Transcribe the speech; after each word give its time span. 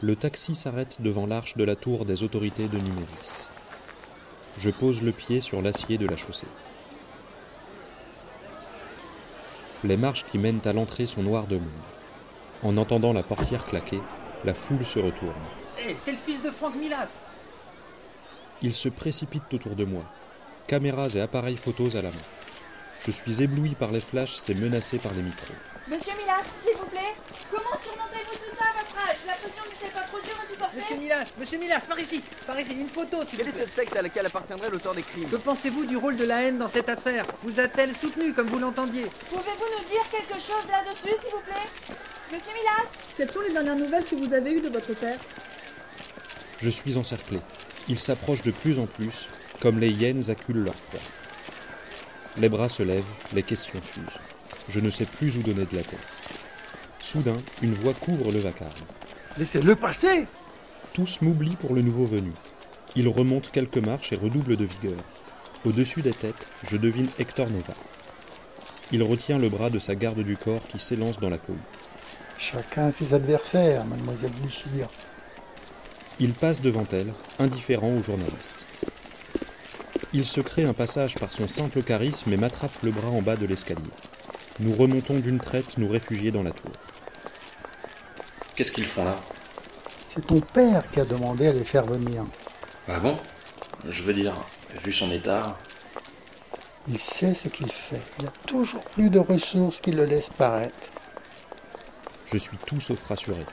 Le 0.00 0.14
taxi 0.14 0.54
s'arrête 0.54 1.02
devant 1.02 1.26
l'arche 1.26 1.56
de 1.56 1.64
la 1.64 1.74
tour 1.74 2.04
des 2.04 2.22
autorités 2.22 2.68
de 2.68 2.76
Numéris. 2.76 3.48
Je 4.60 4.70
pose 4.70 5.02
le 5.02 5.10
pied 5.10 5.40
sur 5.40 5.60
l'acier 5.60 5.98
de 5.98 6.06
la 6.06 6.16
chaussée. 6.16 6.46
Les 9.82 9.96
marches 9.96 10.24
qui 10.26 10.38
mènent 10.38 10.60
à 10.64 10.72
l'entrée 10.72 11.06
sont 11.06 11.24
noires 11.24 11.48
de 11.48 11.56
monde. 11.56 11.68
En 12.62 12.76
entendant 12.76 13.12
la 13.12 13.24
portière 13.24 13.64
claquer, 13.64 14.00
la 14.44 14.54
foule 14.54 14.86
se 14.86 15.00
retourne. 15.00 15.34
Hé, 15.80 15.96
c'est 15.96 16.12
le 16.12 16.18
fils 16.18 16.42
de 16.42 16.50
Franck 16.50 16.76
Milas 16.76 17.24
Ils 18.62 18.74
se 18.74 18.88
précipitent 18.88 19.52
autour 19.52 19.74
de 19.74 19.84
moi, 19.84 20.04
caméras 20.68 21.08
et 21.14 21.20
appareils 21.20 21.56
photos 21.56 21.96
à 21.96 22.02
la 22.02 22.10
main. 22.10 22.37
Je 23.06 23.10
suis 23.10 23.42
ébloui 23.42 23.74
par 23.74 23.90
les 23.90 24.00
flashs, 24.00 24.36
c'est 24.36 24.54
menacé 24.54 24.98
par 24.98 25.12
les 25.14 25.22
micros. 25.22 25.54
Monsieur 25.88 26.12
Milas, 26.18 26.42
s'il 26.62 26.76
vous 26.76 26.84
plaît, 26.86 27.14
comment 27.50 27.78
surmontez-vous 27.82 28.34
tout 28.36 28.56
ça 28.58 28.64
à 28.68 28.78
votre 28.78 29.08
âge? 29.08 29.16
La 29.26 29.32
pression 29.32 29.62
n'est 29.82 29.88
pas 29.90 30.00
trop 30.00 30.20
dure 30.20 30.36
à 30.44 30.46
supporter 30.52 30.76
Monsieur 30.76 30.96
Milas, 30.96 31.24
monsieur 31.38 31.58
Milas, 31.58 31.80
par 31.88 31.98
ici 31.98 32.22
Par 32.46 32.60
ici, 32.60 32.72
une 32.72 32.88
photo, 32.88 33.24
s'il 33.24 33.38
vous 33.38 33.44
Quelle 33.44 33.48
est 33.48 33.50
plaît. 33.52 33.60
cette 33.64 33.72
secte 33.72 33.96
à 33.96 34.02
laquelle 34.02 34.26
appartiendrait 34.26 34.68
l'auteur 34.68 34.94
des 34.94 35.00
crimes? 35.02 35.30
Que 35.30 35.36
pensez-vous 35.36 35.86
du 35.86 35.96
rôle 35.96 36.16
de 36.16 36.24
la 36.24 36.42
haine 36.42 36.58
dans 36.58 36.68
cette 36.68 36.90
affaire? 36.90 37.24
Vous 37.42 37.58
a-t-elle 37.58 37.96
soutenu 37.96 38.34
comme 38.34 38.48
vous 38.48 38.58
l'entendiez? 38.58 39.04
Pouvez-vous 39.30 39.66
nous 39.78 39.84
dire 39.88 40.06
quelque 40.10 40.34
chose 40.34 40.66
là-dessus, 40.70 41.14
s'il 41.22 41.30
vous 41.30 41.40
plaît? 41.46 41.96
Monsieur 42.34 42.52
Milas? 42.52 42.90
Quelles 43.16 43.30
sont 43.30 43.40
les 43.40 43.52
dernières 43.52 43.76
nouvelles 43.76 44.04
que 44.04 44.16
vous 44.16 44.34
avez 44.34 44.52
eues 44.52 44.60
de 44.60 44.68
votre 44.68 44.92
père? 44.94 45.16
Je 46.60 46.68
suis 46.68 46.98
encerclé. 46.98 47.40
Ils 47.88 47.98
s'approchent 47.98 48.42
de 48.42 48.50
plus 48.50 48.78
en 48.78 48.86
plus, 48.86 49.28
comme 49.62 49.78
les 49.78 49.88
hyènes 49.88 50.28
acculent 50.28 50.64
leur 50.64 50.74
proie. 50.74 51.00
Les 52.40 52.48
bras 52.48 52.68
se 52.68 52.82
lèvent, 52.82 53.04
les 53.34 53.42
questions 53.42 53.80
fusent. 53.82 54.04
Je 54.68 54.80
ne 54.80 54.90
sais 54.90 55.06
plus 55.06 55.36
où 55.36 55.42
donner 55.42 55.64
de 55.64 55.76
la 55.76 55.82
tête. 55.82 56.06
Soudain, 57.02 57.36
une 57.62 57.74
voix 57.74 57.94
couvre 57.94 58.30
le 58.30 58.38
vacarme. 58.38 58.70
Laissez-le 59.38 59.74
passer 59.74 60.26
Tous 60.92 61.20
m'oublient 61.20 61.56
pour 61.56 61.74
le 61.74 61.82
nouveau 61.82 62.06
venu. 62.06 62.32
Il 62.94 63.08
remonte 63.08 63.50
quelques 63.50 63.78
marches 63.78 64.12
et 64.12 64.16
redouble 64.16 64.56
de 64.56 64.64
vigueur. 64.64 64.98
Au-dessus 65.64 66.02
des 66.02 66.12
têtes, 66.12 66.48
je 66.70 66.76
devine 66.76 67.08
Hector 67.18 67.50
Nova. 67.50 67.74
Il 68.92 69.02
retient 69.02 69.38
le 69.38 69.48
bras 69.48 69.70
de 69.70 69.78
sa 69.78 69.94
garde 69.94 70.20
du 70.20 70.36
corps 70.36 70.66
qui 70.68 70.78
s'élance 70.78 71.18
dans 71.18 71.30
la 71.30 71.38
cohue. 71.38 71.56
Chacun 72.38 72.92
ses 72.92 73.12
adversaires, 73.14 73.84
mademoiselle 73.84 74.30
Lucilia. 74.44 74.86
Il 76.20 76.32
passe 76.32 76.60
devant 76.60 76.86
elle, 76.92 77.12
indifférent 77.38 77.96
aux 77.96 78.02
journalistes. 78.02 78.64
Il 80.14 80.26
se 80.26 80.40
crée 80.40 80.64
un 80.64 80.72
passage 80.72 81.16
par 81.16 81.30
son 81.30 81.46
simple 81.46 81.82
charisme 81.82 82.32
et 82.32 82.38
m'attrape 82.38 82.82
le 82.82 82.90
bras 82.90 83.10
en 83.10 83.20
bas 83.20 83.36
de 83.36 83.44
l'escalier. 83.44 83.90
Nous 84.60 84.74
remontons 84.74 85.18
d'une 85.18 85.38
traite 85.38 85.76
nous 85.76 85.88
réfugier 85.88 86.30
dans 86.30 86.42
la 86.42 86.52
tour. 86.52 86.72
Qu'est-ce 88.56 88.72
qu'ils 88.72 88.86
font 88.86 89.04
là? 89.04 89.16
C'est 90.14 90.26
ton 90.26 90.40
père 90.40 90.90
qui 90.90 91.00
a 91.00 91.04
demandé 91.04 91.46
à 91.46 91.52
les 91.52 91.64
faire 91.64 91.84
venir. 91.84 92.26
Ah 92.88 92.98
bon? 93.00 93.16
Je 93.86 94.02
veux 94.02 94.14
dire, 94.14 94.34
vu 94.82 94.92
son 94.92 95.10
état. 95.10 95.58
Il 96.88 96.98
sait 96.98 97.34
ce 97.34 97.48
qu'il 97.48 97.70
fait. 97.70 98.00
Il 98.18 98.26
a 98.26 98.32
toujours 98.46 98.84
plus 98.84 99.10
de 99.10 99.18
ressources 99.18 99.80
qu'il 99.80 99.96
le 99.96 100.06
laisse 100.06 100.30
paraître. 100.30 100.74
Je 102.32 102.38
suis 102.38 102.56
tout 102.66 102.80
sauf 102.80 103.04
rassuré. 103.04 103.44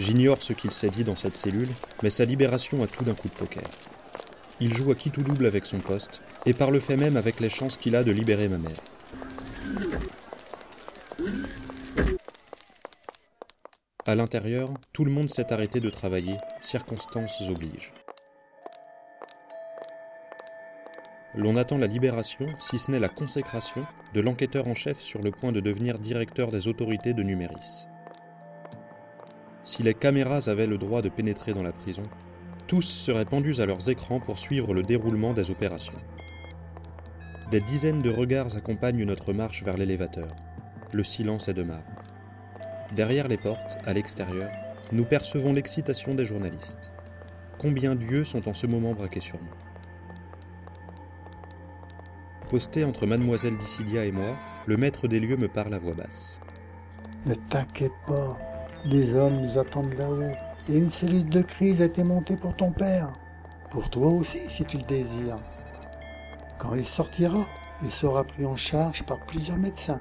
J'ignore 0.00 0.42
ce 0.42 0.54
qu'il 0.54 0.72
s'est 0.72 0.90
dit 0.90 1.04
dans 1.04 1.14
cette 1.14 1.36
cellule, 1.36 1.70
mais 2.02 2.10
sa 2.10 2.24
libération 2.24 2.82
a 2.82 2.88
tout 2.88 3.04
d'un 3.04 3.14
coup 3.14 3.28
de 3.28 3.34
poker. 3.34 3.62
Il 4.60 4.74
joue 4.74 4.90
à 4.90 4.94
qui 4.94 5.10
tout 5.10 5.22
double 5.22 5.46
avec 5.46 5.64
son 5.64 5.78
poste, 5.78 6.20
et 6.44 6.52
par 6.52 6.70
le 6.70 6.80
fait 6.80 6.96
même 6.96 7.16
avec 7.16 7.40
les 7.40 7.48
chances 7.48 7.76
qu'il 7.76 7.96
a 7.96 8.04
de 8.04 8.12
libérer 8.12 8.48
ma 8.48 8.58
mère. 8.58 8.80
À 14.06 14.14
l'intérieur, 14.14 14.68
tout 14.92 15.04
le 15.04 15.10
monde 15.10 15.30
s'est 15.30 15.52
arrêté 15.52 15.80
de 15.80 15.88
travailler, 15.88 16.36
circonstances 16.60 17.40
obligent. 17.48 17.92
L'on 21.34 21.56
attend 21.56 21.78
la 21.78 21.86
libération, 21.86 22.46
si 22.58 22.76
ce 22.76 22.90
n'est 22.90 22.98
la 22.98 23.08
consécration, 23.08 23.86
de 24.14 24.20
l'enquêteur 24.20 24.66
en 24.66 24.74
chef 24.74 25.00
sur 25.00 25.22
le 25.22 25.30
point 25.30 25.52
de 25.52 25.60
devenir 25.60 25.98
directeur 25.98 26.48
des 26.48 26.66
autorités 26.66 27.14
de 27.14 27.22
Numéris. 27.22 27.86
Si 29.62 29.84
les 29.84 29.94
caméras 29.94 30.48
avaient 30.48 30.66
le 30.66 30.76
droit 30.76 31.02
de 31.02 31.08
pénétrer 31.08 31.52
dans 31.54 31.62
la 31.62 31.72
prison, 31.72 32.02
tous 32.70 32.82
seraient 32.82 33.24
pendus 33.24 33.60
à 33.60 33.66
leurs 33.66 33.90
écrans 33.90 34.20
pour 34.20 34.38
suivre 34.38 34.74
le 34.74 34.82
déroulement 34.82 35.32
des 35.32 35.50
opérations. 35.50 36.00
Des 37.50 37.60
dizaines 37.60 38.00
de 38.00 38.10
regards 38.10 38.56
accompagnent 38.56 39.02
notre 39.02 39.32
marche 39.32 39.64
vers 39.64 39.76
l'élévateur. 39.76 40.28
Le 40.92 41.02
silence 41.02 41.48
est 41.48 41.52
de 41.52 41.64
marbre. 41.64 41.90
Derrière 42.94 43.26
les 43.26 43.38
portes, 43.38 43.78
à 43.86 43.92
l'extérieur, 43.92 44.48
nous 44.92 45.04
percevons 45.04 45.52
l'excitation 45.52 46.14
des 46.14 46.24
journalistes. 46.24 46.92
Combien 47.58 47.96
d'yeux 47.96 48.24
sont 48.24 48.48
en 48.48 48.54
ce 48.54 48.68
moment 48.68 48.94
braqués 48.94 49.18
sur 49.18 49.40
nous 49.40 49.50
Posté 52.50 52.84
entre 52.84 53.04
mademoiselle 53.04 53.58
Dissidia 53.58 54.04
et 54.04 54.12
moi, 54.12 54.36
le 54.66 54.76
maître 54.76 55.08
des 55.08 55.18
lieux 55.18 55.36
me 55.36 55.48
parle 55.48 55.74
à 55.74 55.78
voix 55.78 55.94
basse. 55.94 56.40
Ne 57.26 57.34
t'inquiète 57.34 57.98
pas, 58.06 58.38
des 58.88 59.12
hommes 59.12 59.40
nous 59.40 59.58
attendent 59.58 59.94
là-haut. 59.94 60.49
Et 60.68 60.76
une 60.78 60.90
cellule 60.90 61.28
de 61.28 61.42
crise 61.42 61.80
a 61.80 61.86
été 61.86 62.04
montée 62.04 62.36
pour 62.36 62.54
ton 62.54 62.70
père. 62.70 63.12
Pour 63.70 63.88
toi 63.90 64.08
aussi, 64.08 64.38
si 64.38 64.64
tu 64.64 64.76
le 64.76 64.84
désires. 64.84 65.38
Quand 66.58 66.74
il 66.74 66.84
sortira, 66.84 67.46
il 67.82 67.90
sera 67.90 68.24
pris 68.24 68.44
en 68.44 68.56
charge 68.56 69.02
par 69.04 69.18
plusieurs 69.26 69.56
médecins. 69.56 70.00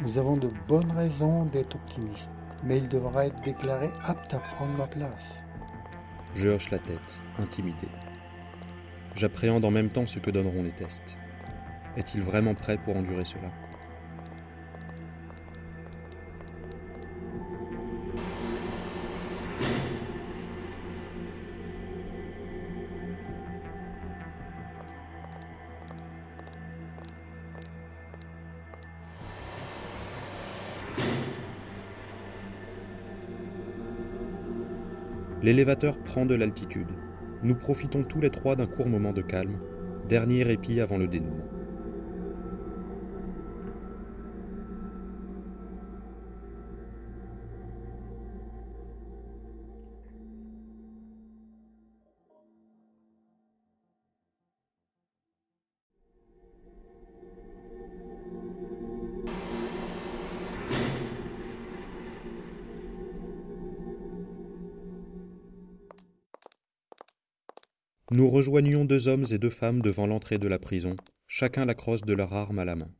Nous 0.00 0.18
avons 0.18 0.36
de 0.36 0.48
bonnes 0.66 0.90
raisons 0.92 1.44
d'être 1.44 1.76
optimistes, 1.76 2.30
mais 2.64 2.78
il 2.78 2.88
devra 2.88 3.26
être 3.26 3.40
déclaré 3.42 3.88
apte 4.04 4.34
à 4.34 4.40
prendre 4.40 4.76
ma 4.76 4.86
place. 4.86 5.44
Je 6.34 6.48
hoche 6.48 6.70
la 6.70 6.78
tête, 6.78 7.20
intimidé. 7.38 7.88
J'appréhende 9.14 9.64
en 9.64 9.70
même 9.70 9.90
temps 9.90 10.06
ce 10.06 10.18
que 10.18 10.30
donneront 10.30 10.62
les 10.62 10.72
tests. 10.72 11.18
Est-il 11.96 12.22
vraiment 12.22 12.54
prêt 12.54 12.78
pour 12.78 12.96
endurer 12.96 13.24
cela? 13.24 13.48
L'élévateur 35.42 35.98
prend 35.98 36.24
de 36.24 36.36
l'altitude. 36.36 36.86
Nous 37.42 37.56
profitons 37.56 38.04
tous 38.04 38.20
les 38.20 38.30
trois 38.30 38.54
d'un 38.54 38.66
court 38.66 38.88
moment 38.88 39.12
de 39.12 39.22
calme, 39.22 39.58
dernier 40.08 40.44
répit 40.44 40.80
avant 40.80 40.98
le 40.98 41.08
dénouement. 41.08 41.48
Nous 68.12 68.28
rejoignions 68.28 68.84
deux 68.84 69.08
hommes 69.08 69.24
et 69.30 69.38
deux 69.38 69.48
femmes 69.48 69.80
devant 69.80 70.06
l'entrée 70.06 70.36
de 70.36 70.46
la 70.46 70.58
prison, 70.58 70.96
chacun 71.26 71.64
la 71.64 71.72
crosse 71.72 72.02
de 72.02 72.12
leur 72.12 72.34
arme 72.34 72.58
à 72.58 72.66
la 72.66 72.76
main. 72.76 72.94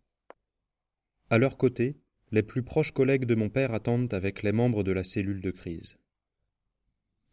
À 1.29 1.37
leur 1.37 1.59
côté, 1.59 1.99
les 2.31 2.43
plus 2.43 2.63
proches 2.63 2.93
collègues 2.93 3.27
de 3.27 3.35
mon 3.35 3.51
père 3.51 3.75
attendent 3.75 4.15
avec 4.15 4.43
les 4.43 4.53
membres 4.53 4.83
de 4.83 4.91
la 4.91 5.05
cellule 5.05 5.43
de 5.43 5.51
crise. 5.51 5.99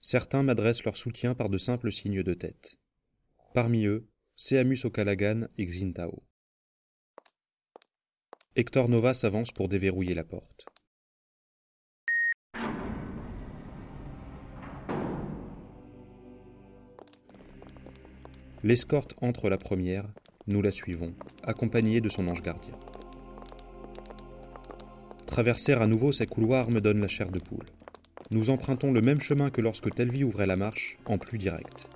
Certains 0.02 0.44
m'adressent 0.44 0.84
leur 0.84 0.98
soutien 0.98 1.36
par 1.36 1.48
de 1.48 1.58
simples 1.58 1.94
signes 1.94 2.22
de 2.22 2.34
tête. 2.34 2.78
Parmi 3.54 3.86
eux, 3.86 4.10
Seamus 4.36 4.84
O'Callaghan 4.84 5.48
et 5.58 5.66
Xintao. 5.66 6.22
Hector 8.58 8.90
Nova 8.90 9.14
s'avance 9.14 9.52
pour 9.54 9.70
déverrouiller 9.70 10.16
la 10.16 10.26
porte. 10.26 10.66
L'escorte 18.62 19.16
entre 19.22 19.50
la 19.50 19.58
première, 19.58 20.04
nous 20.48 20.62
la 20.62 20.72
suivons, 20.72 21.14
accompagnée 21.44 22.02
de 22.02 22.10
son 22.10 22.28
ange 22.28 22.42
gardien. 22.42 22.74
Traverser 25.28 25.72
à 25.72 25.88
nouveau 25.88 26.12
ces 26.12 26.26
couloirs 26.26 26.70
me 26.70 26.82
donne 26.82 27.00
la 27.00 27.08
chair 27.08 27.30
de 27.30 27.40
poule. 27.40 27.68
Nous 28.32 28.50
empruntons 28.50 28.92
le 28.92 29.00
même 29.00 29.22
chemin 29.22 29.50
que 29.50 29.62
lorsque 29.62 29.96
Telvi 29.96 30.26
ouvrait 30.26 30.46
la 30.46 30.58
marche, 30.58 30.98
en 31.06 31.18
plus 31.18 31.38
direct. 31.38 31.88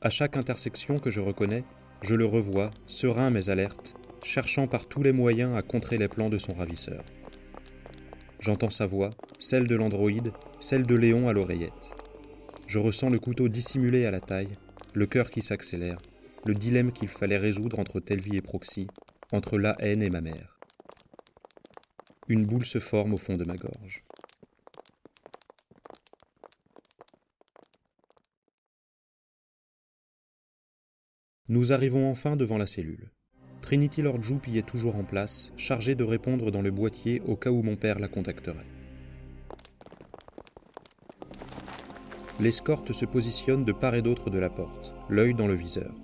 À 0.00 0.10
chaque 0.10 0.36
intersection 0.36 1.00
que 1.00 1.10
je 1.10 1.20
reconnais, 1.20 1.64
je 2.02 2.14
le 2.14 2.26
revois, 2.26 2.70
serein 2.86 3.30
mais 3.30 3.48
alerte, 3.48 3.96
cherchant 4.22 4.68
par 4.68 4.86
tous 4.86 5.02
les 5.02 5.12
moyens 5.12 5.56
à 5.56 5.62
contrer 5.62 5.98
les 5.98 6.06
plans 6.06 6.30
de 6.30 6.38
son 6.38 6.54
ravisseur. 6.54 7.02
J'entends 8.38 8.70
sa 8.70 8.86
voix, 8.86 9.10
celle 9.40 9.66
de 9.66 9.74
l'androïde, 9.74 10.30
celle 10.60 10.86
de 10.86 10.94
Léon 10.94 11.28
à 11.28 11.32
l'oreillette. 11.32 11.90
Je 12.68 12.78
ressens 12.78 13.10
le 13.10 13.18
couteau 13.18 13.48
dissimulé 13.48 14.06
à 14.06 14.12
la 14.12 14.20
taille, 14.20 14.56
le 14.94 15.06
cœur 15.06 15.30
qui 15.30 15.42
s'accélère, 15.42 15.98
le 16.46 16.54
dilemme 16.54 16.92
qu'il 16.92 17.08
fallait 17.08 17.36
résoudre 17.36 17.80
entre 17.80 17.98
Telvi 17.98 18.36
et 18.36 18.42
Proxy, 18.42 18.86
entre 19.32 19.58
la 19.58 19.74
haine 19.80 20.02
et 20.02 20.10
ma 20.10 20.20
mère. 20.20 20.58
Une 22.28 22.46
boule 22.46 22.64
se 22.64 22.78
forme 22.78 23.14
au 23.14 23.16
fond 23.16 23.36
de 23.36 23.44
ma 23.44 23.56
gorge. 23.56 24.04
Nous 31.48 31.72
arrivons 31.72 32.10
enfin 32.10 32.36
devant 32.36 32.56
la 32.56 32.66
cellule. 32.66 33.10
Trinity 33.60 34.00
Lord 34.00 34.22
Jupe 34.22 34.46
y 34.46 34.58
est 34.58 34.66
toujours 34.66 34.96
en 34.96 35.04
place, 35.04 35.52
chargée 35.56 35.94
de 35.94 36.04
répondre 36.04 36.50
dans 36.50 36.62
le 36.62 36.70
boîtier 36.70 37.20
au 37.26 37.36
cas 37.36 37.50
où 37.50 37.62
mon 37.62 37.76
père 37.76 37.98
la 37.98 38.08
contacterait. 38.08 38.73
L'escorte 42.40 42.92
se 42.92 43.04
positionne 43.04 43.64
de 43.64 43.72
part 43.72 43.94
et 43.94 44.02
d'autre 44.02 44.28
de 44.28 44.38
la 44.38 44.50
porte, 44.50 44.92
l'œil 45.08 45.34
dans 45.34 45.46
le 45.46 45.54
viseur. 45.54 45.94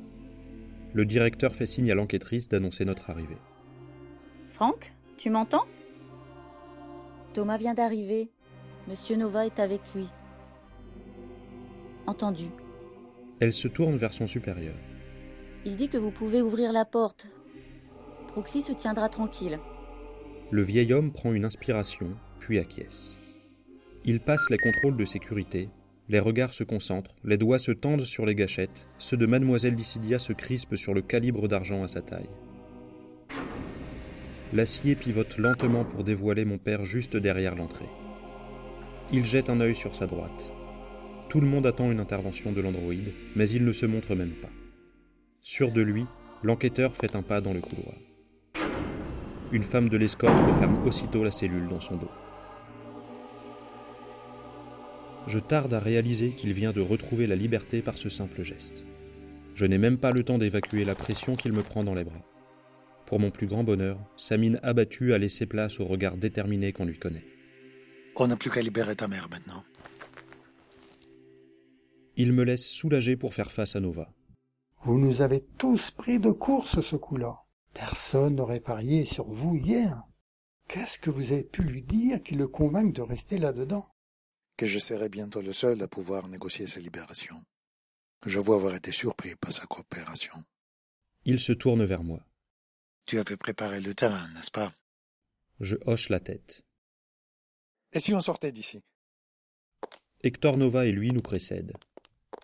Le 0.93 1.05
directeur 1.05 1.55
fait 1.55 1.67
signe 1.67 1.91
à 1.91 1.94
l'enquêtrice 1.94 2.49
d'annoncer 2.49 2.85
notre 2.85 3.11
arrivée. 3.11 3.38
Franck, 4.49 4.93
tu 5.17 5.31
m'entends? 5.31 5.67
Thomas 7.32 7.59
vient 7.59 7.75
d'arriver. 7.75 8.31
Monsieur 8.88 9.17
Nova 9.17 9.47
est 9.47 9.61
avec 9.61 9.81
lui. 9.94 10.06
Entendu. 12.06 12.47
Elle 13.41 13.53
se 13.53 13.69
tourne 13.69 13.97
vers 13.97 14.12
son 14.12 14.26
supérieur. 14.26 14.75
Il 15.65 15.76
dit 15.76 15.88
que 15.88 15.99
vous 15.99 16.11
pouvez 16.11 16.43
ouvrir 16.43 16.73
la 16.73 16.85
porte. 16.85 17.26
Proxy 18.29 18.62
se 18.62 18.73
tiendra 18.73 19.09
tranquille. 19.09 19.59
Le 20.50 20.62
vieil 20.62 20.93
homme 20.93 21.12
prend 21.12 21.33
une 21.33 21.44
inspiration, 21.44 22.17
puis 22.38 22.59
acquiesce. 22.59 23.17
Il 24.05 24.21
passe 24.21 24.49
les 24.50 24.59
contrôles 24.59 24.97
de 24.97 25.05
sécurité, 25.05 25.69
les 26.11 26.19
regards 26.19 26.53
se 26.53 26.65
concentrent, 26.65 27.15
les 27.23 27.37
doigts 27.37 27.61
se 27.61 27.71
tendent 27.71 28.05
sur 28.05 28.27
les 28.27 28.35
gâchettes, 28.35 28.89
ceux 28.99 29.17
de 29.17 29.27
mademoiselle 29.27 29.77
Dissidia 29.77 30.19
se 30.19 30.33
crispent 30.33 30.75
sur 30.75 30.93
le 30.93 31.03
calibre 31.03 31.47
d'argent 31.47 31.85
à 31.85 31.89
sa 31.89 32.03
taille. 32.03 32.29
L'acier 34.53 34.97
pivote 34.97 35.39
lentement 35.39 35.85
pour 35.85 36.03
dévoiler 36.03 36.45
mon 36.45 36.59
père 36.59 36.85
juste 36.85 37.17
derrière 37.17 37.55
l'entrée. 37.55 37.89
Il 39.12 39.25
jette 39.25 39.51
un 39.51 39.61
œil 39.61 39.77
sur 39.77 39.95
sa 39.95 40.09
droite. 40.09 40.51
Tout 41.29 41.40
le 41.40 41.47
monde 41.47 41.69
attend 41.69 41.93
une 41.93 42.00
intervention 42.00 42.50
de 42.50 42.61
l'androïde, 42.61 43.12
mais 43.37 43.49
il 43.49 43.64
ne 43.64 43.73
se 43.73 43.87
montre 43.87 44.17
même 44.17 44.35
pas. 44.43 44.50
Sûr 45.43 45.71
de 45.71 45.81
lui, 45.81 46.07
l'enquêteur 46.43 46.97
fait 46.97 47.14
un 47.14 47.23
pas 47.23 47.40
dans 47.40 47.52
le 47.52 47.61
couloir. 47.61 47.95
Une 49.52 49.62
femme 49.62 49.88
de 49.88 49.97
l'escorte 49.97 50.35
referme 50.49 50.85
aussitôt 50.85 51.23
la 51.23 51.31
cellule 51.31 51.69
dans 51.69 51.81
son 51.81 51.95
dos. 51.95 52.11
Je 55.27 55.39
tarde 55.39 55.75
à 55.75 55.81
réaliser 55.81 56.31
qu'il 56.33 56.53
vient 56.53 56.73
de 56.73 56.81
retrouver 56.81 57.27
la 57.27 57.37
liberté 57.37 57.83
par 57.83 57.97
ce 57.97 58.09
simple 58.09 58.43
geste. 58.43 58.87
Je 59.55 59.67
n'ai 59.67 59.79
même 59.79 59.99
pas 59.99 60.12
le 60.12 60.25
temps 60.25 60.39
d'évacuer 60.39 60.85
la 60.85 60.95
pression 60.95 61.35
qu'il 61.35 61.53
me 61.53 61.62
prend 61.62 61.85
dans 61.85 61.95
les 61.95 62.05
bras. 62.05 62.25
Pour 63.07 63.21
mon 63.21 63.31
plus 63.31 63.47
grand 63.47 63.65
bonheur, 63.65 63.99
sa 64.17 64.37
mine 64.37 64.61
abattue 64.62 65.12
a 65.12 65.19
laissé 65.19 65.47
place 65.47 65.81
au 65.81 65.85
regard 65.85 66.17
déterminé 66.17 66.73
qu'on 66.73 66.85
lui 66.85 66.99
connaît. 66.99 67.27
On 68.17 68.29
n'a 68.29 68.37
plus 68.37 68.50
qu'à 68.50 68.61
libérer 68.61 68.97
ta 68.97 69.09
mère 69.09 69.29
maintenant. 69.31 69.65
Il 72.17 72.33
me 72.33 72.43
laisse 72.43 72.67
soulagé 72.67 73.17
pour 73.17 73.35
faire 73.35 73.50
face 73.50 73.77
à 73.77 73.81
Nova. 73.81 74.12
Vous 74.85 74.99
nous 74.99 75.23
avez 75.23 75.45
tous 75.59 75.91
pris 75.91 76.19
de 76.19 76.31
course 76.31 76.81
ce 76.81 76.97
coup-là. 76.97 77.41
Personne 77.75 78.37
n'aurait 78.37 78.61
parié 78.61 79.05
sur 79.05 79.29
vous 79.31 79.57
hier. 79.57 80.03
Qu'est-ce 80.69 80.99
que 80.99 81.11
vous 81.11 81.33
avez 81.33 81.45
pu 81.45 81.62
lui 81.62 81.83
dire 81.83 82.23
qui 82.23 82.35
le 82.35 82.47
convainque 82.47 82.95
de 82.95 83.03
rester 83.03 83.39
là-dedans? 83.39 83.89
Que 84.61 84.67
je 84.67 84.79
serai 84.79 85.09
bientôt 85.09 85.40
le 85.40 85.55
seul 85.55 85.81
à 85.81 85.88
pouvoir 85.88 86.29
négocier 86.29 86.67
sa 86.67 86.81
libération. 86.81 87.43
Je 88.26 88.38
vois 88.38 88.57
avoir 88.57 88.75
été 88.75 88.93
surpris 88.93 89.35
par 89.37 89.52
sa 89.52 89.64
coopération. 89.64 90.35
Il 91.25 91.40
se 91.40 91.55
tourne 91.55 91.83
vers 91.87 92.05
moi. 92.05 92.21
Tu 93.07 93.19
avais 93.19 93.38
préparé 93.38 93.81
le 93.81 93.95
terrain, 93.95 94.29
n'est-ce 94.35 94.50
pas? 94.50 94.75
Je 95.61 95.76
hoche 95.87 96.11
la 96.11 96.21
tête. 96.21 96.62
Et 97.95 98.00
si 98.00 98.12
on 98.12 98.21
sortait 98.21 98.52
d'ici? 98.52 98.85
Hector 100.25 100.59
Nova 100.59 100.85
et 100.85 100.93
lui 100.93 101.11
nous 101.11 101.23
précèdent. 101.23 101.79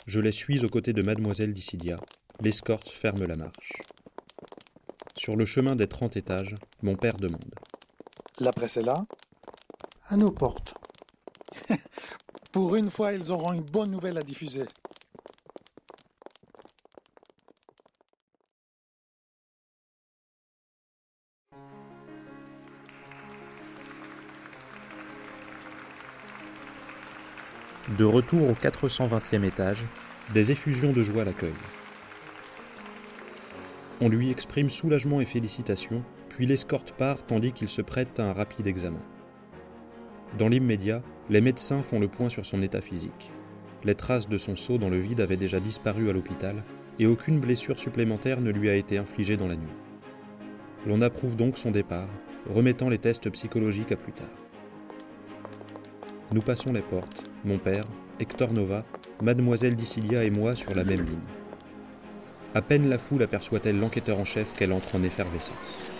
Je 0.06 0.20
les 0.20 0.32
suis 0.32 0.64
aux 0.64 0.70
côtés 0.70 0.94
de 0.94 1.02
mademoiselle 1.02 1.52
Dissidia. 1.52 1.99
L'escorte 2.40 2.88
ferme 2.88 3.26
la 3.26 3.37
marche. 3.37 3.75
Sur 5.18 5.37
le 5.37 5.44
chemin 5.44 5.76
des 5.76 5.87
trente 5.87 6.16
étages, 6.16 6.54
mon 6.80 6.96
père 6.96 7.18
demande. 7.18 7.54
La 8.40 8.52
presse 8.52 8.78
est 8.78 8.82
là? 8.82 9.04
À 10.06 10.16
nos 10.16 10.30
portes. 10.30 10.73
Pour 12.52 12.76
une 12.76 12.90
fois, 12.90 13.12
ils 13.12 13.32
auront 13.32 13.52
une 13.52 13.62
bonne 13.62 13.90
nouvelle 13.90 14.18
à 14.18 14.23
diffuser. 14.23 14.64
De 27.96 28.04
retour 28.04 28.50
au 28.50 28.52
420e 28.52 29.44
étage, 29.44 29.87
des 30.35 30.50
effusions 30.50 30.92
de 30.92 31.04
joie 31.04 31.25
l'accueillent. 31.25 31.54
On 34.00 34.08
lui 34.08 34.30
exprime 34.30 34.68
soulagement 34.68 35.20
et 35.20 35.25
félicitations, 35.25 36.02
puis 36.28 36.46
l'escorte 36.46 36.92
part 36.92 37.25
tandis 37.25 37.52
qu'il 37.52 37.68
se 37.68 37.80
prête 37.80 38.20
à 38.20 38.25
un 38.25 38.32
rapide 38.32 38.66
examen. 38.66 39.00
Dans 40.37 40.49
l'immédiat, 40.49 41.00
les 41.28 41.40
médecins 41.40 41.83
font 41.83 41.99
le 41.99 42.09
point 42.09 42.28
sur 42.28 42.47
son 42.47 42.62
état 42.62 42.80
physique. 42.80 43.33
Les 43.85 43.95
traces 43.95 44.28
de 44.28 44.38
son 44.38 44.56
saut 44.56 44.78
dans 44.78 44.88
le 44.88 44.99
vide 44.99 45.21
avaient 45.21 45.37
déjà 45.37 45.61
disparu 45.61 46.09
à 46.09 46.12
l'hôpital 46.12 46.62
et 46.99 47.06
aucune 47.06 47.40
blessure 47.40 47.78
supplémentaire 47.78 48.40
ne 48.40 48.50
lui 48.50 48.71
a 48.71 48.75
été 48.75 48.99
infligée 48.99 49.37
dans 49.37 49.49
la 49.49 49.56
nuit. 49.56 49.66
L'on 50.87 51.00
approuve 51.00 51.37
donc 51.37 51.59
son 51.59 51.73
départ, 51.73 52.09
remettant 52.49 52.88
les 52.88 52.99
tests 52.99 53.28
psychologiques 53.30 53.92
à 53.92 53.97
plus 53.97 54.12
tard. 54.12 54.26
Nous 56.33 56.40
passons 56.40 56.73
les 56.73 56.80
portes, 56.80 57.25
mon 57.45 57.59
père, 57.59 57.85
Hector 58.21 58.52
Nova, 58.52 58.85
mademoiselle 59.23 59.76
Dissilia 59.76 60.25
et 60.25 60.30
moi 60.30 60.54
sur 60.54 60.75
la 60.75 60.85
même 60.85 61.04
ligne. 61.04 61.18
À 62.54 62.62
peine 62.62 62.88
la 62.88 62.99
foule 62.99 63.23
aperçoit-elle 63.23 63.78
l'enquêteur 63.78 64.18
en 64.18 64.25
chef 64.25 64.52
qu'elle 64.52 64.73
entre 64.73 64.97
en 64.97 65.02
effervescence. 65.02 65.95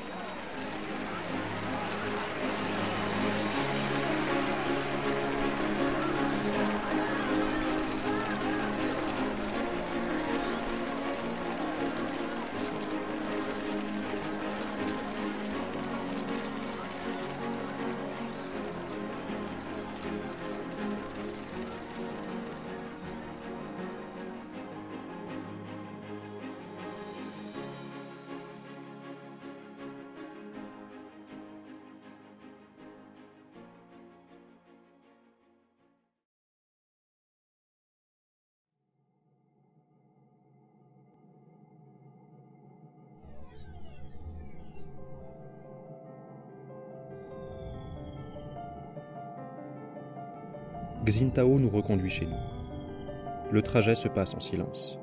Xintao 51.07 51.61
nous 51.61 51.71
reconduit 51.71 52.11
chez 52.11 52.27
nous. 52.27 53.53
Le 53.53 53.63
trajet 53.63 53.95
se 53.95 54.09
passe 54.09 54.35
en 54.35 54.41
silence. 54.41 54.99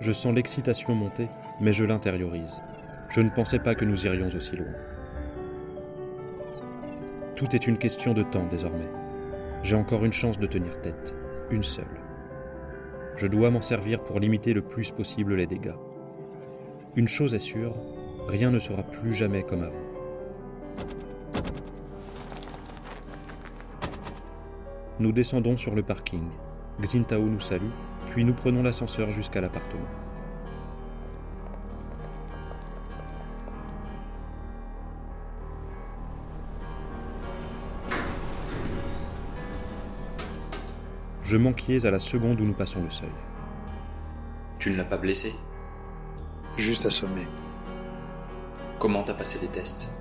Je 0.00 0.12
sens 0.12 0.34
l'excitation 0.34 0.94
monter, 0.94 1.28
mais 1.60 1.74
je 1.74 1.84
l'intériorise. 1.84 2.62
Je 3.10 3.20
ne 3.20 3.28
pensais 3.28 3.58
pas 3.58 3.74
que 3.74 3.84
nous 3.84 4.06
irions 4.06 4.28
aussi 4.34 4.56
loin. 4.56 4.72
Tout 7.34 7.54
est 7.54 7.66
une 7.66 7.76
question 7.76 8.14
de 8.14 8.22
temps 8.22 8.46
désormais. 8.46 8.88
J'ai 9.62 9.76
encore 9.76 10.06
une 10.06 10.12
chance 10.12 10.38
de 10.38 10.46
tenir 10.46 10.80
tête, 10.80 11.14
une 11.50 11.62
seule. 11.62 11.84
Je 13.16 13.26
dois 13.26 13.50
m'en 13.50 13.62
servir 13.62 14.02
pour 14.04 14.20
limiter 14.20 14.54
le 14.54 14.62
plus 14.62 14.90
possible 14.90 15.34
les 15.34 15.46
dégâts. 15.46 15.76
Une 16.94 17.08
chose 17.08 17.34
est 17.34 17.40
sûre, 17.40 17.74
rien 18.26 18.50
ne 18.50 18.58
sera 18.58 18.82
plus 18.82 19.12
jamais 19.12 19.42
comme 19.42 19.64
avant. 19.64 19.85
Nous 24.98 25.12
descendons 25.12 25.58
sur 25.58 25.74
le 25.74 25.82
parking. 25.82 26.26
Xintao 26.80 27.20
nous 27.20 27.40
salue, 27.40 27.70
puis 28.06 28.24
nous 28.24 28.32
prenons 28.32 28.62
l'ascenseur 28.62 29.12
jusqu'à 29.12 29.42
l'appartement. 29.42 29.84
Je 41.22 41.36
m'enquiais 41.36 41.84
à 41.84 41.90
la 41.90 41.98
seconde 41.98 42.40
où 42.40 42.44
nous 42.44 42.54
passons 42.54 42.82
le 42.82 42.90
seuil. 42.90 43.10
Tu 44.58 44.70
ne 44.70 44.76
l'as 44.76 44.84
pas 44.84 44.96
blessé? 44.96 45.34
Juste 46.56 46.86
assommé. 46.86 47.26
Comment 48.78 49.02
t'as 49.02 49.14
passé 49.14 49.38
les 49.42 49.48
tests? 49.48 49.92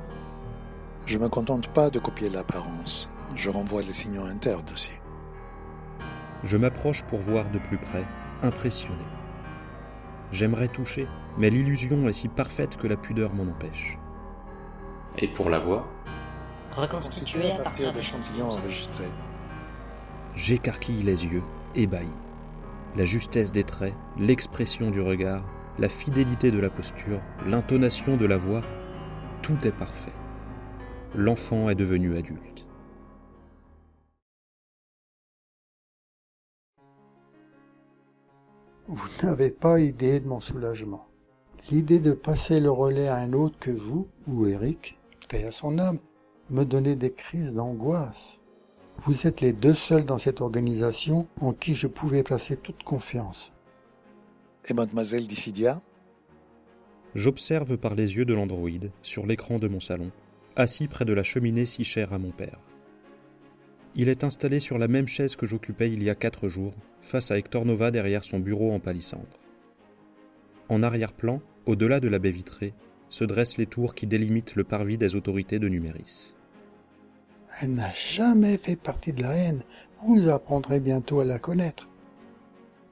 Je 1.06 1.18
ne 1.18 1.24
me 1.24 1.30
contente 1.30 1.68
pas 1.70 1.90
de 1.90 2.00
copier 2.00 2.30
l'apparence. 2.30 3.10
Je 3.36 3.50
renvoie 3.50 3.82
les 3.82 3.94
signaux 3.94 4.26
internes 4.26 4.66
aussi. 4.74 4.92
Je 6.44 6.58
m'approche 6.58 7.04
pour 7.04 7.20
voir 7.20 7.50
de 7.50 7.58
plus 7.58 7.78
près, 7.78 8.06
impressionné. 8.44 9.04
J'aimerais 10.32 10.68
toucher, 10.68 11.08
mais 11.38 11.50
l'illusion 11.50 12.08
est 12.08 12.14
si 12.14 12.28
parfaite 12.28 12.78
que 12.78 12.88
la 12.88 12.98
pudeur 12.98 13.34
m'en 13.34 13.44
empêche. 13.44 13.98
Et 15.18 15.28
pour 15.28 15.50
la 15.50 15.60
voix? 15.60 15.88
Reconstitué 16.72 17.52
à 17.52 17.60
partir 17.60 17.92
d'échantillons 17.92 18.50
enregistrés. 18.50 19.12
J'écarquille 20.36 21.04
les 21.04 21.26
yeux, 21.26 21.44
ébahi. 21.74 22.10
La 22.96 23.06
justesse 23.06 23.52
des 23.52 23.64
traits, 23.64 23.96
l'expression 24.18 24.92
du 24.92 25.02
regard, 25.02 25.44
la 25.78 25.90
fidélité 25.90 26.52
de 26.52 26.60
la 26.60 26.70
posture, 26.70 27.22
l'intonation 27.46 28.18
de 28.18 28.26
la 28.26 28.38
voix, 28.38 28.62
tout 29.42 29.58
est 29.66 29.76
parfait. 29.76 30.14
L'enfant 31.14 31.70
est 31.70 31.76
devenu 31.76 32.18
adulte. 32.18 32.66
Vous 38.88 39.10
n'avez 39.24 39.50
pas 39.50 39.80
idée 39.80 40.20
de 40.20 40.28
mon 40.28 40.40
soulagement. 40.40 41.08
L'idée 41.72 42.00
de 42.00 42.12
passer 42.12 42.60
le 42.60 42.70
relais 42.70 43.08
à 43.08 43.16
un 43.16 43.34
autre 43.34 43.58
que 43.58 43.72
vous, 43.72 44.08
ou 44.28 44.46
Eric, 44.46 45.00
paix 45.28 45.44
à 45.44 45.52
son 45.52 45.80
âme, 45.80 45.98
me 46.52 46.64
donnait 46.64 46.96
des 46.96 47.12
crises 47.12 47.52
d'angoisse. 47.52 48.44
Vous 49.04 49.26
êtes 49.26 49.42
les 49.42 49.54
deux 49.54 49.74
seuls 49.74 50.06
dans 50.06 50.20
cette 50.20 50.40
organisation 50.40 51.28
en 51.42 51.52
qui 51.52 51.74
je 51.74 51.88
pouvais 51.88 52.22
placer 52.22 52.58
toute 52.58 52.84
confiance. 52.84 53.52
Et 54.70 54.76
mademoiselle 54.76 55.26
Dissidia? 55.26 55.82
J'observe 57.16 57.78
par 57.78 57.96
les 57.96 58.18
yeux 58.18 58.26
de 58.26 58.36
l'androïde, 58.36 58.92
sur 59.02 59.26
l'écran 59.26 59.56
de 59.56 59.68
mon 59.68 59.80
salon, 59.80 60.12
assis 60.56 60.88
près 60.88 61.06
de 61.06 61.14
la 61.14 61.24
cheminée 61.24 61.66
si 61.66 61.84
chère 61.84 62.14
à 62.14 62.20
mon 62.20 62.32
père. 62.32 62.60
Il 63.96 64.10
est 64.10 64.24
installé 64.24 64.60
sur 64.60 64.78
la 64.78 64.88
même 64.88 65.08
chaise 65.08 65.36
que 65.36 65.48
j'occupais 65.48 65.92
il 65.92 66.04
y 66.04 66.10
a 66.10 66.16
quatre 66.16 66.50
jours, 66.50 66.74
face 67.06 67.32
à 67.32 67.38
Hector 67.38 67.66
Nova 67.66 67.92
derrière 67.92 68.24
son 68.24 68.40
bureau 68.40 68.74
en 68.74 68.80
palissandre. 68.80 69.40
En 70.70 70.84
arrière-plan, 70.84 71.42
au-delà 71.66 72.00
de 72.00 72.08
la 72.08 72.20
baie 72.20 72.32
vitrée, 72.32 72.74
se 73.10 73.24
dressent 73.24 73.58
les 73.58 73.68
tours 73.68 73.96
qui 73.96 74.08
délimitent 74.08 74.56
le 74.56 74.64
parvis 74.64 74.98
des 74.98 75.16
autorités 75.16 75.60
de 75.60 75.70
Numéris. 75.70 76.36
Elle 77.62 77.76
n'a 77.76 77.92
jamais 77.94 78.58
fait 78.58 78.76
partie 78.76 79.14
de 79.14 79.22
la 79.22 79.34
haine. 79.36 79.64
Vous 80.04 80.28
apprendrez 80.28 80.80
bientôt 80.80 81.22
à 81.22 81.26
la 81.26 81.40
connaître. 81.40 81.88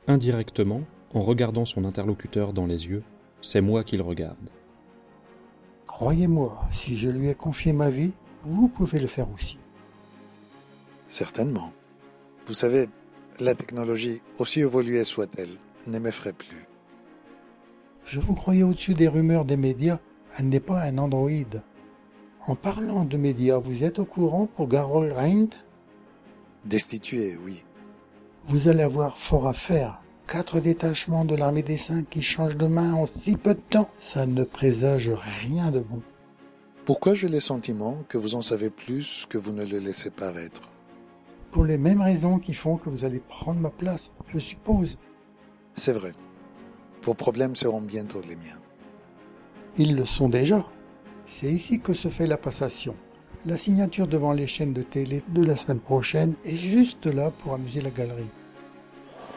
Indirectement, 0.07 0.81
en 1.13 1.21
regardant 1.21 1.65
son 1.65 1.83
interlocuteur 1.85 2.53
dans 2.53 2.65
les 2.65 2.87
yeux, 2.87 3.03
c'est 3.41 3.61
moi 3.61 3.83
qu'il 3.83 4.01
regarde. 4.01 4.49
Croyez-moi, 5.85 6.63
si 6.71 6.97
je 6.97 7.09
lui 7.09 7.29
ai 7.29 7.35
confié 7.35 7.73
ma 7.73 7.89
vie, 7.89 8.13
vous 8.45 8.67
pouvez 8.67 8.99
le 8.99 9.07
faire 9.07 9.31
aussi. 9.31 9.59
Certainement. 11.07 11.71
Vous 12.47 12.53
savez, 12.53 12.89
la 13.39 13.55
technologie, 13.55 14.21
aussi 14.37 14.61
évoluée 14.61 15.03
soit-elle, 15.03 15.49
ne 15.87 15.99
m'effraie 15.99 16.33
plus. 16.33 16.67
Je 18.05 18.19
vous 18.19 18.33
croyais 18.33 18.63
au-dessus 18.63 18.93
des 18.93 19.07
rumeurs 19.07 19.45
des 19.45 19.57
médias. 19.57 19.99
Elle 20.37 20.49
n'est 20.49 20.59
pas 20.59 20.81
un 20.81 20.97
androïde. 20.97 21.61
En 22.45 22.55
parlant 22.55 23.05
de 23.05 23.17
médias, 23.17 23.57
vous 23.57 23.83
êtes 23.83 23.99
au 23.99 24.05
courant 24.05 24.47
pour 24.47 24.67
Garol 24.67 25.11
Rind 25.11 25.53
Destitué, 26.65 27.37
oui. 27.45 27.63
Vous 28.49 28.67
allez 28.67 28.83
avoir 28.83 29.17
fort 29.17 29.47
à 29.47 29.53
faire. 29.53 30.01
Quatre 30.27 30.59
détachements 30.59 31.25
de 31.25 31.35
l'armée 31.35 31.63
des 31.63 31.77
cinq 31.77 32.09
qui 32.09 32.21
changent 32.21 32.57
de 32.57 32.67
main 32.67 32.93
en 32.93 33.07
si 33.07 33.37
peu 33.37 33.53
de 33.53 33.61
temps, 33.69 33.89
ça 34.01 34.25
ne 34.25 34.43
présage 34.43 35.11
rien 35.41 35.71
de 35.71 35.79
bon. 35.79 36.01
Pourquoi 36.85 37.13
j'ai 37.13 37.29
le 37.29 37.39
sentiment 37.39 38.03
que 38.09 38.17
vous 38.17 38.35
en 38.35 38.41
savez 38.41 38.69
plus 38.69 39.25
que 39.29 39.37
vous 39.37 39.53
ne 39.53 39.65
le 39.65 39.79
laissez 39.79 40.09
paraître? 40.09 40.72
Pour 41.53 41.65
les 41.65 41.77
mêmes 41.77 42.01
raisons 42.01 42.39
qui 42.39 42.55
font 42.55 42.77
que 42.77 42.89
vous 42.89 43.05
allez 43.05 43.19
prendre 43.19 43.59
ma 43.59 43.69
place, 43.69 44.09
je 44.33 44.39
suppose. 44.39 44.95
C'est 45.75 45.93
vrai. 45.93 46.13
Vos 47.03 47.13
problèmes 47.13 47.55
seront 47.55 47.81
bientôt 47.81 48.21
les 48.27 48.35
miens. 48.35 48.59
Ils 49.77 49.95
le 49.95 50.03
sont 50.03 50.29
déjà. 50.29 50.65
C'est 51.27 51.53
ici 51.53 51.79
que 51.79 51.93
se 51.93 52.07
fait 52.07 52.25
la 52.25 52.37
passation. 52.37 52.95
La 53.45 53.59
signature 53.59 54.07
devant 54.07 54.33
les 54.33 54.47
chaînes 54.47 54.73
de 54.73 54.81
télé 54.81 55.21
de 55.27 55.43
la 55.43 55.55
semaine 55.55 55.79
prochaine 55.79 56.33
est 56.43 56.55
juste 56.55 57.05
là 57.05 57.29
pour 57.29 57.53
amuser 57.53 57.81
la 57.81 57.91
galerie. 57.91 58.31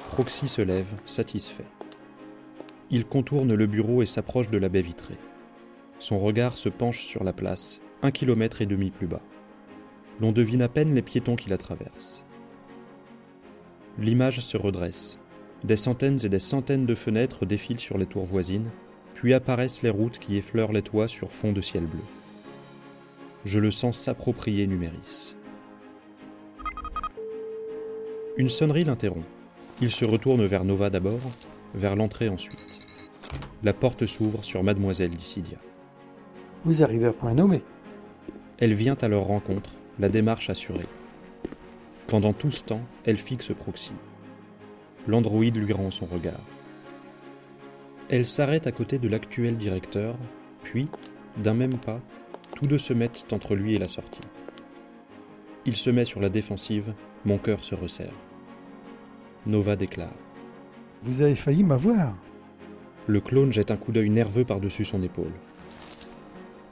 Proxy 0.09 0.49
se 0.49 0.63
lève, 0.63 0.91
satisfait. 1.05 1.67
Il 2.89 3.05
contourne 3.05 3.53
le 3.53 3.67
bureau 3.67 4.01
et 4.01 4.07
s'approche 4.07 4.49
de 4.49 4.57
la 4.57 4.71
baie 4.71 4.81
vitrée. 4.81 5.19
Son 5.99 6.19
regard 6.19 6.57
se 6.57 6.71
penche 6.71 7.05
sur 7.05 7.25
la 7.25 7.35
place, 7.35 7.83
un 8.01 8.11
kilomètre 8.11 8.63
et 8.63 8.67
demi 8.67 8.91
plus 8.91 9.07
bas. 9.07 9.23
L'on 10.21 10.33
devine 10.33 10.63
à 10.63 10.69
peine 10.69 10.95
les 10.95 11.03
piétons 11.03 11.37
qui 11.37 11.51
la 11.51 11.59
traversent. 11.59 12.25
L'image 13.99 14.41
se 14.41 14.57
redresse. 14.57 15.19
Des 15.65 15.77
centaines 15.77 16.19
et 16.25 16.29
des 16.29 16.39
centaines 16.39 16.87
de 16.87 16.95
fenêtres 16.95 17.47
défilent 17.47 17.79
sur 17.79 17.99
les 17.99 18.07
tours 18.07 18.25
voisines, 18.25 18.71
puis 19.15 19.33
apparaissent 19.33 19.83
les 19.83 19.91
routes 19.91 20.19
qui 20.19 20.37
effleurent 20.37 20.73
les 20.73 20.83
toits 20.83 21.09
sur 21.09 21.33
fond 21.33 21.53
de 21.53 21.63
ciel 21.63 21.87
bleu. 21.87 22.03
Je 23.45 23.59
le 23.59 23.71
sens 23.71 23.99
s'approprier 23.99 24.67
Numéris. 24.67 25.37
Une 28.37 28.51
sonnerie 28.51 28.85
l'interrompt. 28.85 29.25
Il 29.81 29.91
se 29.91 30.05
retourne 30.05 30.45
vers 30.45 30.65
Nova 30.65 30.91
d'abord, 30.91 31.21
vers 31.75 31.97
l'entrée 31.97 32.29
ensuite. 32.29 32.79
La 33.63 33.73
porte 33.73 34.07
s'ouvre 34.07 34.45
sur 34.45 34.63
Mademoiselle 34.63 35.11
Lycidia. 35.11 35.59
Vous 36.65 36.83
arrivez 36.83 37.07
à 37.07 37.13
point 37.13 37.33
nommé. 37.33 37.63
Elle 38.59 38.75
vient 38.75 38.97
à 39.01 39.09
leur 39.09 39.25
rencontre, 39.25 39.71
la 39.99 40.09
démarche 40.09 40.51
assurée. 40.51 40.87
Pendant 42.07 42.33
tout 42.33 42.51
ce 42.51 42.63
temps, 42.63 42.83
elle 43.05 43.19
fixe 43.19 43.53
Proxy. 43.55 43.93
L'androïde 45.07 45.57
lui 45.57 45.73
rend 45.73 45.91
son 45.91 46.07
regard. 46.07 46.45
Elle 48.09 48.27
s'arrête 48.27 48.67
à 48.67 48.73
côté 48.73 48.99
de 48.99 49.09
l'actuel 49.09 49.57
directeur, 49.57 50.17
puis, 50.63 50.87
d'un 51.37 51.55
même 51.55 51.79
pas, 51.79 52.01
tous 52.55 52.67
deux 52.67 52.79
se 52.79 52.93
mettent 52.93 53.33
entre 53.33 53.55
lui 53.55 53.75
et 53.75 53.79
la 53.79 53.89
sortie. 53.89 54.21
Il 55.65 55.75
se 55.75 55.91
met 55.91 56.05
sur 56.05 56.21
la 56.21 56.29
défensive, 56.29 56.95
mon 57.25 57.39
cœur 57.39 57.65
se 57.65 57.75
resserre. 57.75 58.15
Nova 59.47 59.75
déclare. 59.77 60.15
Vous 61.03 61.23
avez 61.23 61.35
failli 61.35 61.65
m'avoir. 61.65 62.17
Le 63.07 63.21
clone 63.21 63.53
jette 63.53 63.71
un 63.71 63.77
coup 63.77 63.93
d'œil 63.93 64.11
nerveux 64.11 64.45
par-dessus 64.45 64.85
son 64.85 65.03
épaule. 65.03 65.33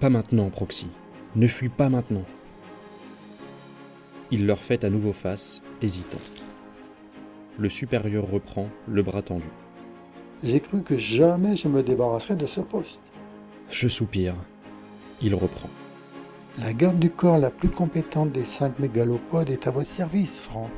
Pas 0.00 0.10
maintenant, 0.10 0.50
Proxy. 0.50 0.86
Ne 1.36 1.48
fuis 1.48 1.68
pas 1.68 1.88
maintenant. 1.88 2.24
Il 4.34 4.46
leur 4.46 4.58
fait 4.58 4.82
à 4.82 4.90
nouveau 4.90 5.12
face, 5.12 5.62
hésitant. 5.80 6.18
Le 7.56 7.68
supérieur 7.68 8.28
reprend, 8.28 8.66
le 8.88 9.00
bras 9.00 9.22
tendu. 9.22 9.46
J'ai 10.42 10.58
cru 10.58 10.82
que 10.82 10.98
jamais 10.98 11.54
je 11.56 11.68
me 11.68 11.84
débarrasserais 11.84 12.34
de 12.34 12.46
ce 12.46 12.60
poste. 12.60 13.00
Je 13.70 13.86
soupire. 13.86 14.34
Il 15.22 15.36
reprend. 15.36 15.70
La 16.58 16.72
garde 16.72 16.98
du 16.98 17.10
corps 17.10 17.38
la 17.38 17.52
plus 17.52 17.68
compétente 17.68 18.32
des 18.32 18.44
cinq 18.44 18.80
mégalopodes 18.80 19.50
est 19.50 19.68
à 19.68 19.70
votre 19.70 19.88
service, 19.88 20.40
Franck. 20.40 20.72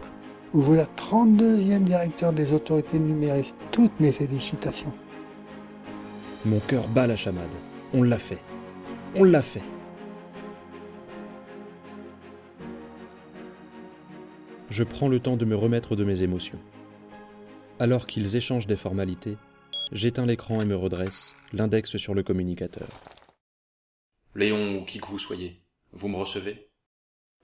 Vous 0.53 0.61
voilà 0.61 0.87
32e 0.99 1.85
directeur 1.85 2.35
des 2.35 2.53
autorités 2.53 2.99
numériques. 2.99 3.55
Toutes 3.73 3.99
mes 4.01 4.13
félicitations. 4.13 4.93
Mon 6.45 6.61
cœur 6.61 6.89
bat 6.89 7.07
la 7.07 7.17
chamade. 7.17 7.57
On 7.95 8.03
l'a 8.03 8.19
fait. 8.19 8.43
On 9.15 9.25
l'a 9.25 9.41
fait. 9.41 9.65
Je 14.69 14.83
prends 14.83 15.09
le 15.09 15.21
temps 15.21 15.37
de 15.37 15.45
me 15.45 15.55
remettre 15.55 15.95
de 15.95 16.05
mes 16.05 16.23
émotions. 16.23 16.59
Alors 17.79 18.07
qu'ils 18.07 18.35
échangent 18.35 18.67
des 18.67 18.77
formalités, 18.77 19.37
j'éteins 19.93 20.27
l'écran 20.27 20.61
et 20.61 20.65
me 20.65 20.75
redresse, 20.75 21.37
l'index 21.53 21.97
sur 21.97 22.15
le 22.15 22.25
communicateur. 22.25 22.89
Léon 24.35 24.79
ou 24.79 24.85
qui 24.85 24.99
que 24.99 25.07
vous 25.07 25.21
soyez, 25.21 25.63
vous 25.93 26.09
me 26.09 26.17
recevez? 26.17 26.69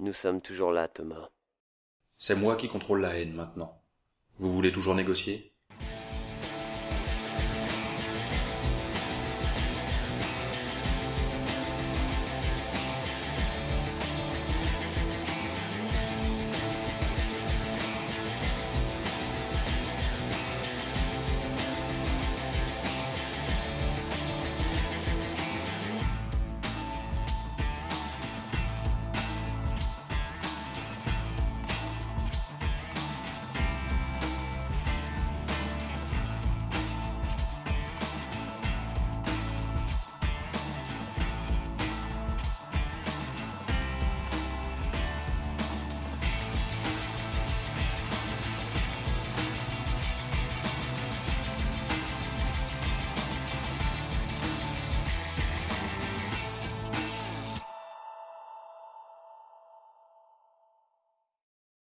Nous 0.01 0.13
sommes 0.13 0.41
toujours 0.41 0.73
là, 0.73 0.89
Thomas. 0.89 1.31
C'est 2.19 2.35
moi 2.35 2.57
qui 2.57 2.69
contrôle 2.69 3.01
la 3.01 3.17
haine 3.19 3.35
maintenant. 3.35 3.81
Vous 4.39 4.53
voulez 4.53 4.73
toujours 4.73 4.95
négocier? 4.95 5.52